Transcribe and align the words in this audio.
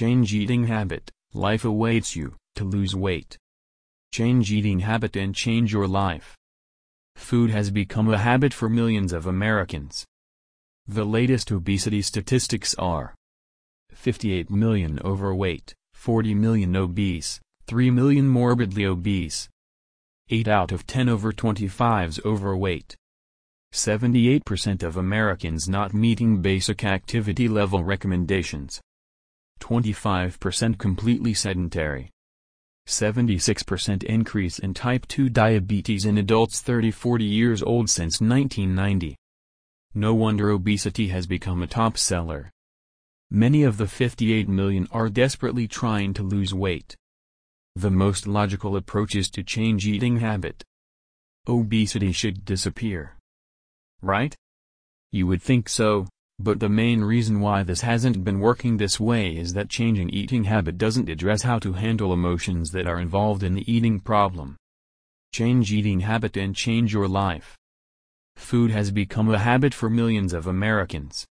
Change 0.00 0.32
eating 0.32 0.64
habit, 0.64 1.10
life 1.34 1.62
awaits 1.62 2.16
you, 2.16 2.34
to 2.54 2.64
lose 2.64 2.96
weight. 2.96 3.36
Change 4.14 4.50
eating 4.50 4.78
habit 4.78 5.14
and 5.14 5.34
change 5.34 5.74
your 5.74 5.86
life. 5.86 6.34
Food 7.16 7.50
has 7.50 7.70
become 7.70 8.08
a 8.08 8.16
habit 8.16 8.54
for 8.54 8.70
millions 8.70 9.12
of 9.12 9.26
Americans. 9.26 10.06
The 10.86 11.04
latest 11.04 11.52
obesity 11.52 12.00
statistics 12.00 12.74
are 12.78 13.14
58 13.90 14.48
million 14.48 14.98
overweight, 15.04 15.74
40 15.92 16.34
million 16.34 16.74
obese, 16.76 17.38
3 17.66 17.90
million 17.90 18.26
morbidly 18.26 18.86
obese. 18.86 19.50
8 20.30 20.48
out 20.48 20.72
of 20.72 20.86
10 20.86 21.10
over 21.10 21.30
25s 21.30 22.24
overweight. 22.24 22.96
78% 23.74 24.82
of 24.82 24.96
Americans 24.96 25.68
not 25.68 25.92
meeting 25.92 26.40
basic 26.40 26.84
activity 26.84 27.48
level 27.48 27.84
recommendations. 27.84 28.80
25% 29.60 30.78
completely 30.78 31.34
sedentary. 31.34 32.10
76% 32.88 34.02
increase 34.02 34.58
in 34.58 34.74
type 34.74 35.06
2 35.06 35.28
diabetes 35.28 36.06
in 36.06 36.18
adults 36.18 36.62
30-40 36.62 37.30
years 37.30 37.62
old 37.62 37.88
since 37.88 38.20
1990. 38.20 39.16
No 39.94 40.14
wonder 40.14 40.50
obesity 40.50 41.08
has 41.08 41.26
become 41.26 41.62
a 41.62 41.66
top 41.66 41.96
seller. 41.96 42.50
Many 43.30 43.62
of 43.62 43.76
the 43.76 43.86
58 43.86 44.48
million 44.48 44.88
are 44.90 45.08
desperately 45.08 45.68
trying 45.68 46.14
to 46.14 46.22
lose 46.22 46.52
weight. 46.52 46.96
The 47.76 47.90
most 47.90 48.26
logical 48.26 48.76
approach 48.76 49.14
is 49.14 49.30
to 49.30 49.44
change 49.44 49.86
eating 49.86 50.18
habit. 50.18 50.64
Obesity 51.46 52.10
should 52.10 52.44
disappear. 52.44 53.16
Right? 54.02 54.34
You 55.12 55.26
would 55.28 55.42
think 55.42 55.68
so, 55.68 56.08
but 56.42 56.58
the 56.58 56.70
main 56.70 57.02
reason 57.02 57.38
why 57.38 57.62
this 57.62 57.82
hasn't 57.82 58.24
been 58.24 58.40
working 58.40 58.78
this 58.78 58.98
way 58.98 59.36
is 59.36 59.52
that 59.52 59.68
changing 59.68 60.08
eating 60.08 60.44
habit 60.44 60.78
doesn't 60.78 61.10
address 61.10 61.42
how 61.42 61.58
to 61.58 61.74
handle 61.74 62.14
emotions 62.14 62.70
that 62.70 62.86
are 62.86 62.98
involved 62.98 63.42
in 63.42 63.54
the 63.54 63.70
eating 63.70 64.00
problem. 64.00 64.56
Change 65.34 65.70
eating 65.70 66.00
habit 66.00 66.38
and 66.38 66.56
change 66.56 66.94
your 66.94 67.06
life. 67.06 67.58
Food 68.36 68.70
has 68.70 68.90
become 68.90 69.28
a 69.28 69.38
habit 69.38 69.74
for 69.74 69.90
millions 69.90 70.32
of 70.32 70.46
Americans. 70.46 71.26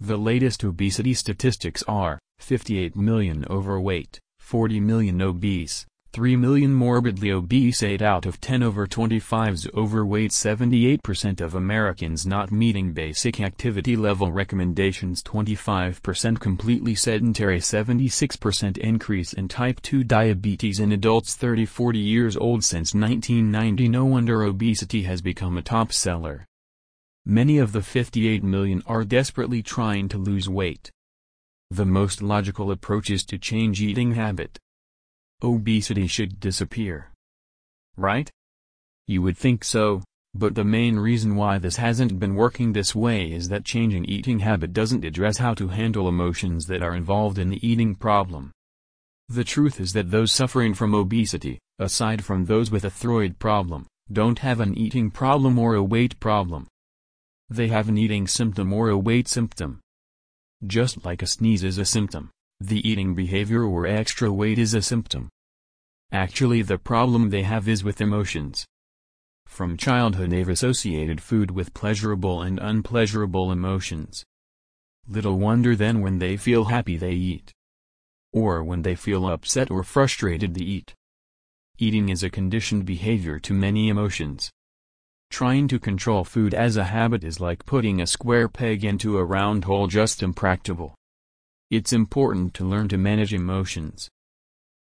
The 0.00 0.16
latest 0.16 0.64
obesity 0.64 1.12
statistics 1.12 1.82
are 1.86 2.18
58 2.38 2.96
million 2.96 3.44
overweight, 3.50 4.18
40 4.38 4.80
million 4.80 5.20
obese, 5.20 5.84
3 6.12 6.36
million 6.36 6.74
morbidly 6.74 7.32
obese 7.32 7.82
8 7.82 8.02
out 8.02 8.26
of 8.26 8.38
10 8.38 8.62
over 8.62 8.86
25s 8.86 9.66
overweight 9.72 10.30
78% 10.30 11.40
of 11.40 11.54
Americans 11.54 12.26
not 12.26 12.52
meeting 12.52 12.92
basic 12.92 13.40
activity 13.40 13.96
level 13.96 14.30
recommendations 14.30 15.22
25% 15.22 16.38
completely 16.38 16.94
sedentary 16.94 17.60
76% 17.60 18.76
increase 18.76 19.32
in 19.32 19.48
type 19.48 19.80
2 19.80 20.04
diabetes 20.04 20.80
in 20.80 20.92
adults 20.92 21.34
30-40 21.34 22.04
years 22.04 22.36
old 22.36 22.62
since 22.62 22.92
1990 22.92 23.88
no 23.88 24.04
wonder 24.04 24.42
obesity 24.42 25.04
has 25.04 25.22
become 25.22 25.56
a 25.56 25.62
top 25.62 25.94
seller. 25.94 26.44
Many 27.24 27.56
of 27.56 27.72
the 27.72 27.80
58 27.80 28.44
million 28.44 28.82
are 28.86 29.04
desperately 29.04 29.62
trying 29.62 30.10
to 30.10 30.18
lose 30.18 30.46
weight. 30.46 30.90
The 31.70 31.86
most 31.86 32.20
logical 32.20 32.70
approach 32.70 33.08
is 33.08 33.24
to 33.24 33.38
change 33.38 33.80
eating 33.80 34.12
habit 34.12 34.58
obesity 35.42 36.06
should 36.06 36.40
disappear. 36.40 37.10
Right? 37.96 38.30
You 39.06 39.22
would 39.22 39.36
think 39.36 39.64
so, 39.64 40.02
but 40.34 40.54
the 40.54 40.64
main 40.64 40.96
reason 40.98 41.36
why 41.36 41.58
this 41.58 41.76
hasn't 41.76 42.18
been 42.18 42.34
working 42.34 42.72
this 42.72 42.94
way 42.94 43.30
is 43.30 43.48
that 43.48 43.64
changing 43.64 44.06
eating 44.06 44.38
habit 44.38 44.72
doesn't 44.72 45.04
address 45.04 45.38
how 45.38 45.52
to 45.54 45.68
handle 45.68 46.08
emotions 46.08 46.66
that 46.66 46.82
are 46.82 46.94
involved 46.94 47.38
in 47.38 47.50
the 47.50 47.66
eating 47.66 47.94
problem. 47.94 48.52
The 49.28 49.44
truth 49.44 49.80
is 49.80 49.92
that 49.92 50.10
those 50.10 50.32
suffering 50.32 50.74
from 50.74 50.94
obesity, 50.94 51.58
aside 51.78 52.24
from 52.24 52.46
those 52.46 52.70
with 52.70 52.84
a 52.84 52.90
thyroid 52.90 53.38
problem, 53.38 53.86
don't 54.10 54.38
have 54.38 54.60
an 54.60 54.76
eating 54.76 55.10
problem 55.10 55.58
or 55.58 55.74
a 55.74 55.82
weight 55.82 56.18
problem. 56.20 56.66
They 57.50 57.68
have 57.68 57.88
an 57.88 57.98
eating 57.98 58.26
symptom 58.26 58.72
or 58.72 58.88
a 58.88 58.96
weight 58.96 59.28
symptom. 59.28 59.80
Just 60.66 61.04
like 61.04 61.22
a 61.22 61.26
sneeze 61.26 61.64
is 61.64 61.78
a 61.78 61.84
symptom, 61.84 62.30
the 62.68 62.88
eating 62.88 63.14
behavior 63.14 63.64
or 63.64 63.86
extra 63.86 64.32
weight 64.32 64.58
is 64.58 64.74
a 64.74 64.82
symptom. 64.82 65.28
Actually 66.12 66.62
the 66.62 66.78
problem 66.78 67.30
they 67.30 67.42
have 67.42 67.66
is 67.66 67.82
with 67.82 68.00
emotions. 68.00 68.66
From 69.46 69.76
childhood 69.76 70.30
they've 70.30 70.48
associated 70.48 71.20
food 71.20 71.50
with 71.50 71.74
pleasurable 71.74 72.42
and 72.42 72.58
unpleasurable 72.58 73.50
emotions. 73.50 74.24
Little 75.08 75.38
wonder 75.38 75.74
then 75.74 76.00
when 76.00 76.18
they 76.18 76.36
feel 76.36 76.64
happy 76.64 76.96
they 76.96 77.12
eat. 77.12 77.52
Or 78.32 78.62
when 78.62 78.82
they 78.82 78.94
feel 78.94 79.26
upset 79.26 79.70
or 79.70 79.82
frustrated 79.82 80.54
they 80.54 80.64
eat. 80.64 80.94
Eating 81.78 82.10
is 82.10 82.22
a 82.22 82.30
conditioned 82.30 82.86
behavior 82.86 83.38
to 83.40 83.52
many 83.52 83.88
emotions. 83.88 84.50
Trying 85.30 85.66
to 85.68 85.80
control 85.80 86.24
food 86.24 86.54
as 86.54 86.76
a 86.76 86.84
habit 86.84 87.24
is 87.24 87.40
like 87.40 87.64
putting 87.64 88.00
a 88.00 88.06
square 88.06 88.48
peg 88.48 88.84
into 88.84 89.18
a 89.18 89.24
round 89.24 89.64
hole 89.64 89.86
just 89.86 90.22
impractical. 90.22 90.94
It's 91.72 91.94
important 91.94 92.52
to 92.56 92.66
learn 92.66 92.88
to 92.88 92.98
manage 92.98 93.32
emotions. 93.32 94.10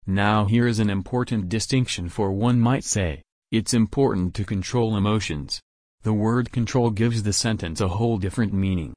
Now 0.06 0.44
here 0.44 0.68
is 0.68 0.78
an 0.78 0.88
important 0.88 1.48
distinction 1.48 2.08
for 2.08 2.30
one 2.30 2.60
might 2.60 2.84
say, 2.84 3.22
it's 3.50 3.74
important 3.74 4.34
to 4.34 4.44
control 4.44 4.96
emotions. 4.96 5.60
The 6.02 6.12
word 6.12 6.52
control 6.52 6.90
gives 6.90 7.24
the 7.24 7.32
sentence 7.32 7.80
a 7.80 7.88
whole 7.88 8.18
different 8.18 8.52
meaning. 8.52 8.94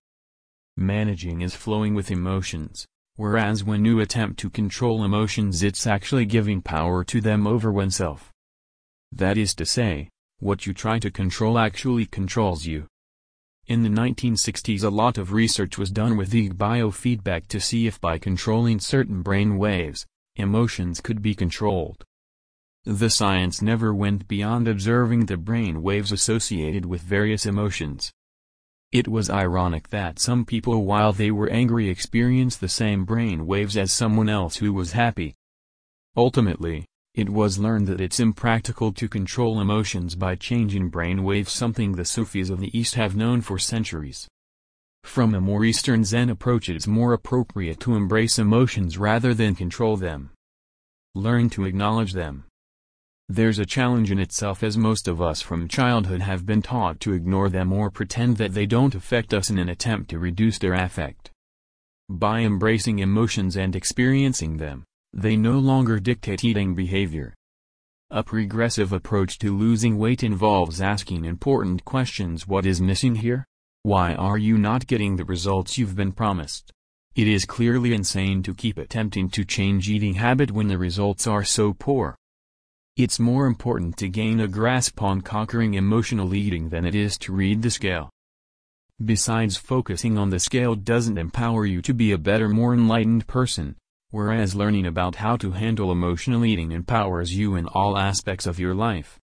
Managing 0.78 1.42
is 1.42 1.56
flowing 1.56 1.96
with 1.96 2.12
emotions, 2.12 2.86
whereas 3.16 3.64
when 3.64 3.84
you 3.84 4.02
attempt 4.02 4.40
to 4.42 4.52
control 4.52 5.04
emotions 5.04 5.64
it's 5.64 5.88
actually 5.88 6.28
giving 6.28 6.62
power 6.62 7.04
to 7.06 7.20
them 7.20 7.48
over 7.48 7.72
oneself. 7.72 8.30
That 9.12 9.36
is 9.36 9.56
to 9.56 9.66
say, 9.66 10.10
what 10.38 10.68
you 10.68 10.76
try 10.76 11.00
to 11.00 11.10
control 11.10 11.58
actually 11.58 12.06
controls 12.06 12.68
you. 12.68 12.86
In 13.70 13.84
the 13.84 13.90
1960s 13.90 14.84
a 14.84 14.90
lot 14.90 15.20
of 15.20 15.32
research 15.32 15.78
was 15.78 15.92
done 15.92 16.18
with 16.18 16.32
the 16.32 16.50
biofeedback 16.50 17.48
to 17.50 17.60
see 17.60 17.86
if 17.86 18.02
by 18.02 18.18
controlling 18.18 18.80
certain 18.80 19.22
brain 19.22 19.60
waves, 19.60 20.08
emotions 20.36 21.00
could 21.00 21.22
be 21.22 21.36
controlled. 21.36 22.04
The 22.86 23.12
science 23.12 23.62
never 23.62 23.94
went 23.94 24.28
beyond 24.28 24.68
observing 24.68 25.28
the 25.28 25.38
brain 25.38 25.84
waves 25.84 26.12
associated 26.12 26.88
with 26.88 27.04
various 27.04 27.46
emotions. 27.46 28.12
It 28.92 29.08
was 29.08 29.30
ironic 29.30 29.90
that 29.90 30.18
some 30.18 30.46
people 30.46 30.84
while 30.84 31.14
they 31.14 31.30
were 31.30 31.52
angry 31.52 31.90
experienced 31.90 32.62
the 32.62 32.70
same 32.70 33.06
brain 33.06 33.46
waves 33.46 33.78
as 33.78 33.92
someone 33.92 34.30
else 34.30 34.56
who 34.56 34.74
was 34.74 34.94
happy. 34.94 35.36
Ultimately, 36.18 36.88
it 37.20 37.30
was 37.30 37.60
learned 37.60 37.88
that 37.88 38.00
it's 38.00 38.20
impractical 38.20 38.94
to 38.94 39.10
control 39.10 39.60
emotions 39.60 40.16
by 40.16 40.36
changing 40.36 40.88
brain 40.88 41.24
waves 41.24 41.52
something 41.52 41.92
the 41.92 42.06
Sufis 42.06 42.50
of 42.50 42.60
the 42.60 42.78
East 42.78 42.96
have 42.96 43.16
known 43.16 43.42
for 43.42 43.60
centuries. 43.60 44.28
From 45.04 45.36
a 45.36 45.42
more 45.42 45.66
Eastern 45.66 46.04
Zen 46.06 46.30
approach 46.30 46.70
it's 46.70 46.88
more 46.88 47.14
appropriate 47.14 47.80
to 47.82 47.96
embrace 47.96 48.40
emotions 48.40 48.98
rather 48.98 49.34
than 49.34 49.56
control 49.56 49.98
them. 49.98 50.32
Learn 51.14 51.50
to 51.50 51.66
acknowledge 51.66 52.14
them. 52.14 52.46
There's 53.28 53.60
a 53.60 53.66
challenge 53.66 54.12
in 54.12 54.20
itself 54.20 54.64
as 54.64 54.78
most 54.78 55.08
of 55.08 55.22
us 55.22 55.42
from 55.42 55.68
childhood 55.68 56.22
have 56.22 56.46
been 56.46 56.62
taught 56.62 57.00
to 57.02 57.14
ignore 57.14 57.50
them 57.50 57.74
or 57.74 57.92
pretend 57.92 58.38
that 58.38 58.54
they 58.54 58.66
don't 58.66 58.96
affect 58.96 59.34
us 59.34 59.50
in 59.50 59.60
an 59.60 59.70
attempt 59.70 60.10
to 60.12 60.20
reduce 60.20 60.58
their 60.58 60.74
affect. 60.74 61.32
By 62.08 62.40
embracing 62.40 63.00
emotions 63.00 63.56
and 63.56 63.76
experiencing 63.76 64.58
them, 64.58 64.86
they 65.14 65.36
no 65.36 65.58
longer 65.58 66.00
dictate 66.00 66.44
eating 66.44 66.76
behavior. 66.76 67.34
A 68.12 68.24
progressive 68.24 68.94
approach 68.94 69.38
to 69.40 69.56
losing 69.56 69.98
weight 69.98 70.24
involves 70.24 70.82
asking 70.82 71.26
important 71.26 71.86
questions 71.86 72.48
what 72.48 72.66
is 72.66 72.82
missing 72.82 73.16
here? 73.16 73.46
Why 73.84 74.16
are 74.16 74.38
you 74.38 74.58
not 74.58 74.88
getting 74.88 75.16
the 75.16 75.26
results 75.26 75.78
you've 75.78 75.96
been 75.96 76.12
promised? 76.12 76.72
It 77.16 77.28
is 77.28 77.46
clearly 77.46 77.94
insane 77.94 78.44
to 78.44 78.54
keep 78.54 78.78
attempting 78.78 79.30
to 79.30 79.46
change 79.46 79.90
eating 79.90 80.16
habit 80.16 80.52
when 80.52 80.68
the 80.68 80.78
results 80.78 81.28
are 81.28 81.44
so 81.44 81.74
poor. 81.74 82.16
It's 82.98 83.20
more 83.20 83.46
important 83.46 83.98
to 83.98 84.10
gain 84.10 84.40
a 84.40 84.48
grasp 84.48 85.02
on 85.02 85.22
conquering 85.22 85.76
emotional 85.76 86.34
eating 86.34 86.70
than 86.70 86.86
it 86.86 86.96
is 86.96 87.18
to 87.20 87.34
read 87.34 87.62
the 87.62 87.72
scale. 87.72 88.10
Besides 89.04 89.56
focusing 89.56 90.18
on 90.18 90.30
the 90.30 90.40
scale 90.40 90.76
doesn't 90.76 91.18
empower 91.18 91.66
you 91.66 91.82
to 91.84 91.94
be 91.94 92.12
a 92.12 92.18
better 92.18 92.50
more 92.50 92.74
enlightened 92.74 93.26
person, 93.28 93.76
whereas 94.12 94.56
learning 94.56 94.86
about 94.86 95.16
how 95.16 95.38
to 95.38 95.52
handle 95.52 95.92
emotional 95.92 96.44
eating 96.44 96.72
empowers 96.72 97.36
you 97.36 97.56
in 97.56 97.68
all 97.68 97.98
aspects 97.98 98.48
of 98.48 98.60
your 98.60 98.74
life. 98.74 99.20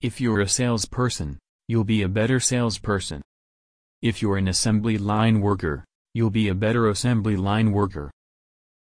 If 0.00 0.20
you're 0.20 0.40
a 0.40 0.48
salesperson, 0.48 1.38
you'll 1.68 1.84
be 1.84 2.02
a 2.02 2.08
better 2.08 2.40
salesperson. 2.40 3.22
If 4.02 4.20
you're 4.20 4.38
an 4.38 4.48
assembly 4.48 4.98
line 4.98 5.40
worker, 5.40 5.84
you'll 6.14 6.30
be 6.30 6.48
a 6.48 6.54
better 6.54 6.88
assembly 6.88 7.36
line 7.36 7.70
worker. 7.70 8.10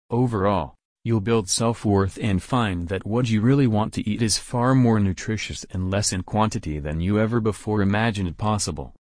Overall, 0.10 0.74
you'll 1.04 1.20
build 1.20 1.48
self-worth 1.48 2.18
and 2.22 2.42
find 2.42 2.88
that 2.88 3.06
what 3.06 3.30
you 3.30 3.42
really 3.42 3.68
want 3.68 3.94
to 3.94 4.10
eat 4.10 4.22
is 4.22 4.40
far 4.40 4.74
more 4.74 5.00
nutritious 5.00 5.66
and 5.70 5.92
less 5.92 6.12
in 6.12 6.24
quantity 6.24 6.80
than 6.80 7.02
you 7.02 7.20
ever 7.20 7.40
before 7.40 7.82
imagined 7.82 8.38
possible. 8.38 8.96